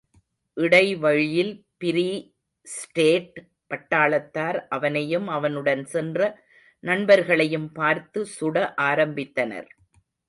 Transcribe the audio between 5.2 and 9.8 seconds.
அவனுடன் சென்ற நண்பர்களையும் பார்த்து சுட ஆரம்பித்தனர்.